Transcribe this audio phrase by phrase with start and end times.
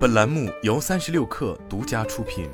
[0.00, 2.48] 本栏目由三十六氪独家出品。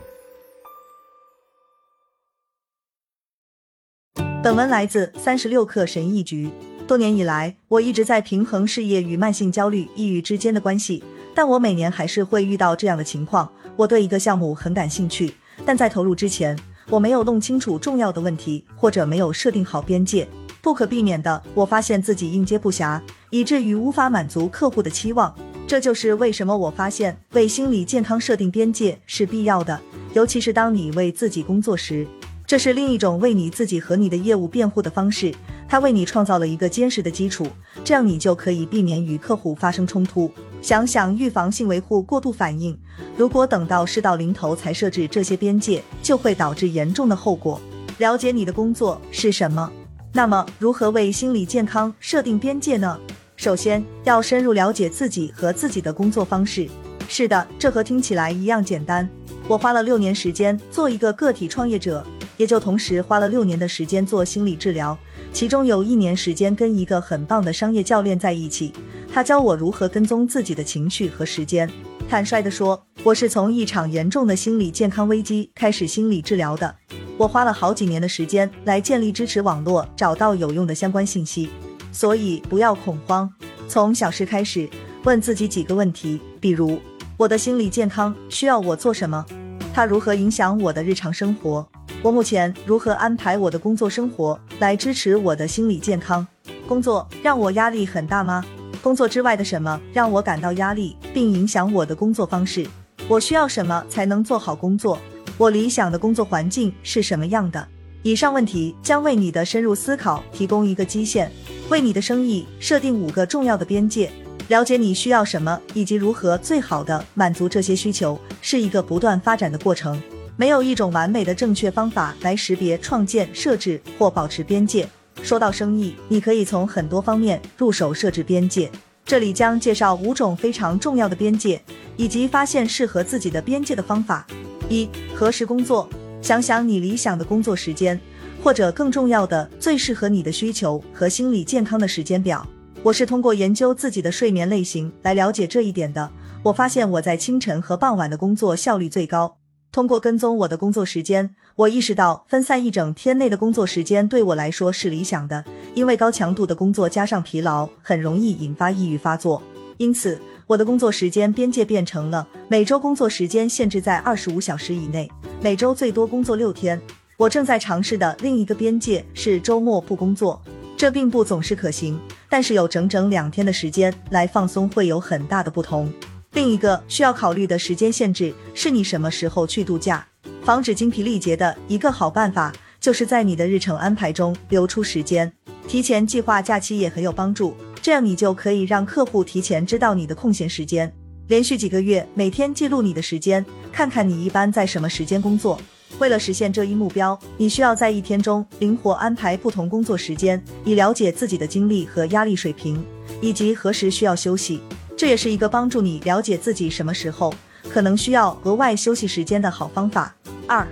[4.42, 6.50] 本文来自三十六氪神译局。
[6.88, 11.04] 多年以来，我一直在平衡事业与慢性焦虑、抑郁之间的关系，
[11.36, 15.32] 但我每年还是会遇到这样的情况：我对一个项目很感兴趣，
[15.64, 16.58] 但在投入之前，
[16.90, 20.28] 我没有弄清楚重要的问题，或者没有设定好边界。
[20.60, 23.00] 不可避免的，我发现自己应接不暇，
[23.30, 25.32] 以至于无法满足客户的期望。
[25.66, 29.80] 这就是为什么我发现为心理健康设定边界是必要的，
[30.14, 32.07] 尤其是当你为自己工作时。
[32.47, 35.34] 这是另一种为你自己和你的业务辩护的方式，
[35.69, 37.48] 它为你创造了一个坚实的基础，
[37.83, 40.30] 这样你就可以避免与客户发生冲突。
[40.62, 42.79] 想想预防性维护过度反应，
[43.16, 47.60] 如果等到事到临头才设置这些边界，就会导致严重的后果。
[47.98, 49.69] 了解你的工作是什么，
[50.12, 52.96] 那么如何为心理健康设定边界呢？
[53.37, 56.69] 首先要深入了解自己和自己的工作方式。
[57.09, 59.09] 是的，这和听起来一样简单。
[59.47, 62.05] 我花了六年时间做一个个体创业者，
[62.37, 64.98] 也就同时花了六年的时间做心理治疗，
[65.33, 68.72] 其中有一年时间跟一个很棒的商业教练在一起，
[69.12, 71.70] 他教我如何跟踪自己的情绪和时间。
[72.08, 76.75] 坦率地说，我是从一场严重的心理健康危机开始心理治疗的。
[77.16, 81.48] 我花了好几年的时间来建立支持网络，找到有用的相关信息。
[81.97, 83.33] 所以不要恐慌，
[83.66, 84.69] 从小事开始，
[85.05, 86.78] 问自己几个问题，比如
[87.16, 89.25] 我的心理健康需要我做什么？
[89.72, 91.66] 它如何影响我的日常生活？
[92.03, 96.27] 我目前如何安排我的工作生活来支持我的心理健康？
[96.69, 98.44] 工作让我压力很大吗？
[98.83, 102.66] 工作之外的什么让我感到压力，并影响我的工作方式？
[103.08, 104.98] 我需要什么才能做好工作？
[105.38, 107.66] 我理想的工作环境是什么样的？
[108.06, 111.28] 以上问题将为你的深入思考提供一个基线。
[111.70, 114.08] 为你的生意设定五个重要的边界，
[114.46, 120.00] 了解你需要什么以及如何最好的满足这些需求，是一个不断发展的过程。
[120.36, 124.88] 没有一种完美的正确方法来识别、创建、设置或保持边界。
[125.24, 128.70] 说到生意，你可以从很多方面入手设置边界。
[129.04, 131.60] 这里将介绍五种非常重要的边界，
[131.97, 134.25] 以及发现适合自己的边界的方法。
[134.69, 135.91] 一、何时工作？
[136.21, 138.00] 想想你理想的工作时间。
[138.43, 142.47] 或者更重要的，最适合你的需求和心理健康的时间表。
[142.82, 146.09] 我是通过研究自己的睡眠类型来了解这一点的。
[146.44, 149.38] 我发现我在清晨和傍晚的工作效率最高。
[149.72, 155.44] 通过跟踪我的工作时间，我意识到分散一整天内的工作时间对我来说是理想的，
[155.75, 159.43] 因为高强度的工作加上疲劳，很容易引发抑郁发作。
[159.78, 165.10] 因此，我的工作时间边界变成了每周工作时间限制在二十五小时以内，
[165.42, 166.80] 每周最多工作六天。
[167.19, 170.41] 我正在尝试的另一个边界是周末不工作，
[170.76, 171.98] 这并不总是可行，
[172.28, 175.92] 但是有整整两天的时间来放松会有很大的不同。
[176.32, 180.06] 另一个需要考虑的时间限制是你什么时候去度假。
[180.42, 185.30] 防止精疲力竭的一个好办法就是在你的日程安排中留出时间，
[185.66, 190.92] 提前计划假期也很有帮助，这样你就可以让客户提前知道你的空闲时间。
[191.28, 195.60] 连续几个月每天记录你的时间，看看你一般在什么时间工作。
[195.98, 202.84] 为了实现这一目标，你需要在一天中灵活安排不同工作时间，以了解自己的精力和压力水平，
[203.20, 204.60] 以及何时需要休息。
[204.97, 207.34] 这也是一个帮助你了解自己什么时候
[207.69, 210.14] 可能需要额外休息时间的好方法。
[210.47, 210.64] 二，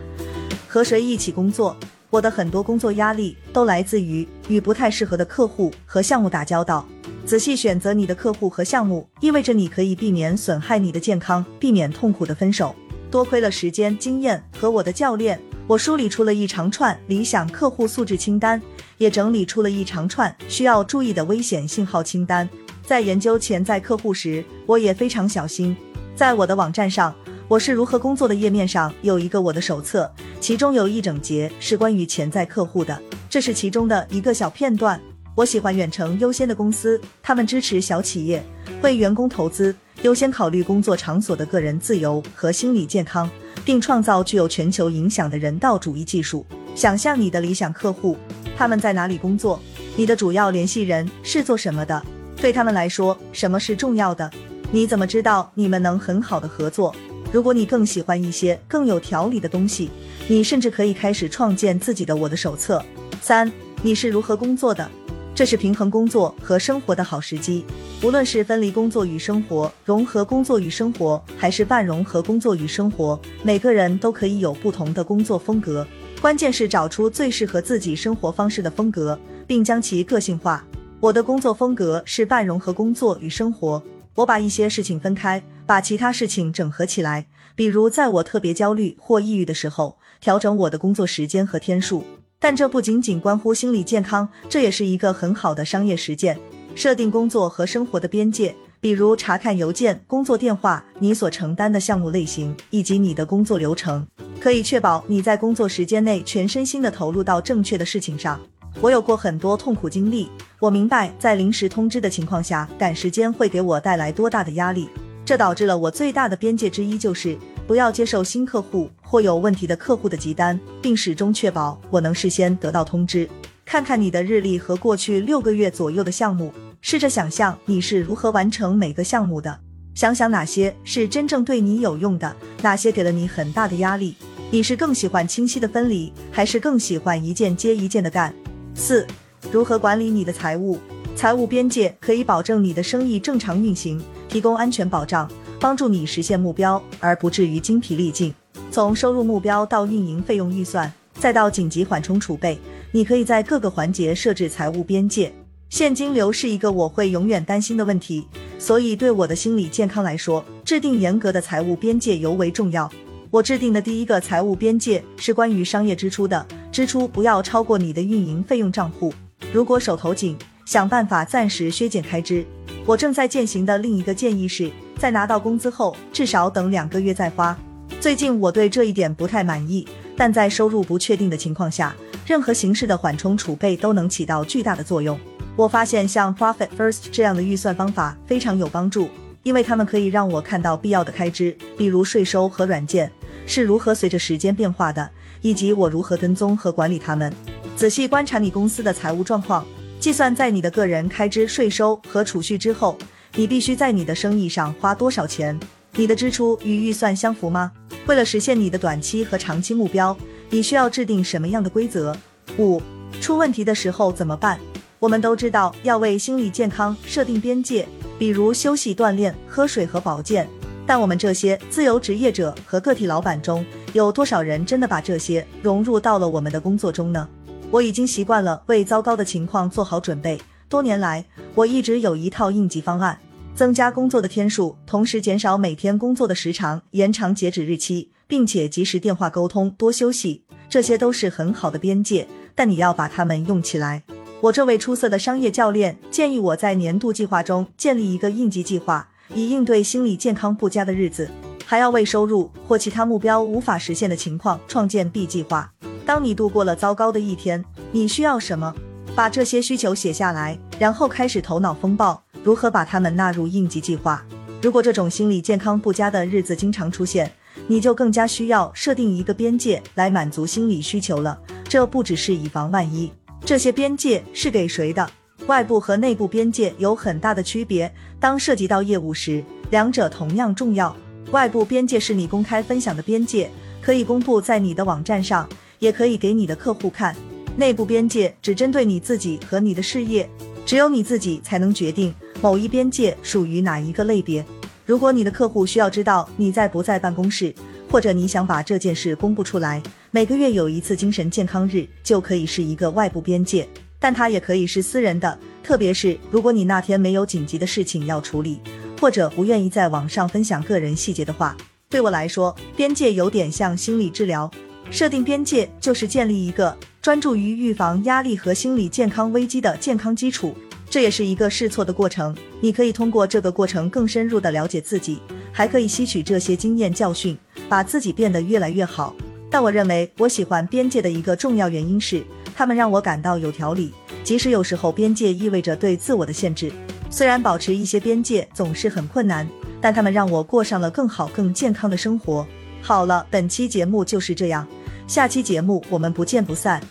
[0.69, 1.77] 和谁一起工作？
[2.11, 6.87] 我的很多工作压力都来自于与不太适合的客户和项目打交道。
[7.27, 12.75] 仔细选择你的客户和项目，意味着你可以避免损害你的健康，避免痛苦的分手。
[13.11, 18.61] 多亏了时间、经验和我的教练，我梳理出了一长串理想客户素质清单，
[18.99, 22.47] 也整理出了一长串需要注意的危险信号清单。
[22.85, 25.75] 在研究潜在客户时，我也非常小心。
[26.15, 27.15] 在我的网站上，
[27.49, 35.01] 我是如何工作的页面上有一个我的手册，其中有一整节是关于潜在客户的，这是其中的一个小片段。
[35.37, 38.41] 我喜欢远程优先的公司，他们支持小企业，
[38.83, 39.75] 为员工投资。
[40.03, 43.29] 优先考虑工作场所的个人自由和心理健康，
[43.65, 46.47] 并创造具有全球影响的人道主义技术。
[46.77, 48.17] 想象你的理想客户，
[48.57, 49.59] 他们在哪里工作？
[49.97, 52.01] 你的主要联系人是做什么的？
[52.37, 54.31] 对他们来说，什么是重要的？
[54.71, 56.95] 你怎么知道你们能很好的合作？
[57.33, 59.91] 如果你更喜欢一些更有条理的东西，
[60.29, 62.85] 你甚至可以开始创建自己的我的手册。
[63.21, 63.51] 三，
[63.83, 64.89] 你是如何工作的？
[65.35, 67.65] 这是平衡工作和生活的好时机。
[68.05, 75.85] 无论是分离工作与生活、融合工作与生活，还是半融合工作与生活，每个人都可以有不同的工作风格。
[76.21, 80.65] 关键是找出最适合自己生活方式的风格，并将其个性化。
[81.01, 83.83] 我的工作风格是半融合工作与生活。
[84.15, 87.27] 我把一些事情分开，把其他事情整合起来，
[87.57, 92.05] 比如在我特别焦虑或抑郁的时候，调整我的工作时间和天数。
[92.45, 96.39] 但这不仅仅关乎心理健康，这也是一个很好的商业实践。
[96.75, 104.07] 设定工作和生活的边界，比如查看邮件、工作电话、你所承担的项目类型以及你的工作流程，
[104.39, 108.39] 可以确保你在工作时间内全身心的投入到正确的事情上。
[108.79, 110.29] 我有过很多痛苦经历，
[110.61, 114.91] 我明白在临时通知的情况下赶时间会给我带来多大的压力。
[115.25, 123.29] 这导致了我最大的边界之一就是不要接受新客户或有问题的客户的急单，并始终确保我能事先得到通知。
[123.65, 126.53] 看看你的日历和过去六个月左右的项目，
[126.83, 129.59] 试着想象你是如何完成每个项目的。
[129.95, 134.15] 想想哪些是真正对你有用的，哪些给了你很大的压力。
[134.51, 138.35] 你是更喜欢清晰的分离，还是更喜欢一件接一件的干？
[138.75, 139.07] 四、
[139.51, 140.79] 如何管理你的财务？
[141.17, 144.03] 财务边界可以保证你的生意正常运行。
[144.29, 145.31] 提供安全保障，
[145.65, 148.35] 帮助你实现目标，而不至于精疲力尽。
[148.71, 152.59] 从收入目标到运营费用预算，再到紧急缓冲储备，
[152.93, 155.33] 你可以在各个环节设置财务边界。
[155.71, 158.27] 现金流是一个我会永远担心的问题，
[158.59, 162.93] 所以对我的心理健康来说，制定严格的财务边界尤为重要。
[163.31, 169.15] 我制定的第一个财务边界是关于商业支出的，支出不要超过你的运营费用账户。
[169.51, 172.45] 如果手头紧，想办法暂时削减开支。
[172.85, 177.57] 我正在践行的另一个建议是，在拿到工资后，至少等两个月再花。
[178.01, 179.87] 最近我对这一点不太满意，
[180.17, 181.95] 但在收入不确定的情况下，
[182.27, 185.19] 任何形式的缓冲储备都能起到巨大的作用。
[185.57, 189.09] 我发现像 Profit First 这样的预算方法非常有帮助，
[189.43, 193.11] 因为它们可以让我看到必要的开支，比如税收和软件
[193.47, 195.09] 是如何随着时间变化的，
[195.43, 197.33] 以及我如何跟踪和管理它们。
[197.77, 199.65] 仔细观察你公司的财务状况。
[200.01, 202.99] 计算在你的个人开支、税收和储蓄之后，
[203.37, 205.59] 你必须在你的生意上花多少钱？
[205.97, 207.73] 你的支出与预算相符吗？
[208.07, 210.17] 为了实现你的短期和长期目标，
[210.51, 212.17] 你需要制定什么样的规则？
[212.59, 212.81] 五，
[213.21, 214.61] 出问题的时候怎么办？
[215.01, 217.89] 我们都知道要为心理健康设定边界，
[218.21, 220.49] 比如休息、锻炼、喝水和保健。
[220.87, 227.29] 但我们这些自由职业者和个体老板中，有多少人真的把这些融入到了我们的工作中呢？
[227.73, 230.41] 我已经习惯了为糟糕的情况做好准备。
[230.69, 231.25] 多年来，
[231.57, 233.17] 我一直有一套应急方案：
[233.55, 240.43] 增加工作的天数，同时减少每天工作的时长，延长截止日期，并且及时电话沟通，多休息。
[240.69, 244.03] 这些都是很好的边界，但你要把它们用起来。
[244.41, 251.31] 我这位出色的商业教练建议我在年度计划中建立一个应急计划，以应对心理健康不佳的日子，
[251.65, 255.73] 还要为收入或其他目标无法实现的情况创建 B 计划。
[256.05, 258.75] 当你度过了糟糕的一天，你需要什么？
[259.15, 264.25] 把这些需求写下来，然后开始头脑风暴，如何把他们纳入应急计划。
[264.61, 267.31] 如果这种心理健康不佳的日子经常出现，
[267.67, 271.39] 你就更加需要设定一个边界来满足心理需求了。
[271.69, 273.13] 这不只是以防万一，
[273.45, 275.09] 这些边界是给谁的？
[275.47, 277.93] 外部和内部边界有很大的区别。
[278.19, 280.95] 当涉及到业务时，两者同样重要。
[281.31, 283.51] 外部边界是你公开分享的边界，
[283.83, 285.49] 可以公布在你的网站上。
[285.81, 287.15] 也可以给你的客户看，
[287.57, 290.27] 内部边界只针对你自己和你的事业，
[290.67, 294.45] 只有你自己才能决定某一边界属于哪一个类别。
[294.87, 297.55] 如果你的客户需要知道你在不在办公室，
[297.91, 303.69] 或者你想把这件事公布出来，每个月有一次精神健康日就可以是一个外部边界，
[303.99, 308.61] 但它也可以是私人的，特别是如果你那天没有紧急的事情要处理，
[309.01, 311.57] 或者不愿意在网上分享个人细节的话。
[311.89, 314.51] 对我来说，边界有点像心理治疗。
[314.91, 320.55] 设定边界就是建立一个专注于预防压力和心理健康危机的健康基础，
[320.89, 322.35] 这也是一个试错的过程。
[322.63, 325.21] 你可以通过这个过程更深入的了解自己，
[325.53, 327.37] 还可以吸取这些经验教训，
[327.69, 329.15] 把自己变得越来越好。
[329.51, 332.25] 但我认为我喜欢边界的一个重要原因是，
[332.57, 333.93] 他们让我感到有条理，
[334.23, 336.73] 即使有时候边界意味着对自我的限制。
[337.11, 339.47] 虽然保持一些边界总是很困难，
[339.79, 342.47] 但他们让我过上了更好、更健康的生活。
[342.81, 344.67] 好了，本期节目就是这样，
[345.07, 346.83] 下期节目我们不见不散。